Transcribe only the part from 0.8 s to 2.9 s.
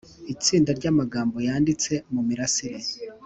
amagambo yanditse mu mirasire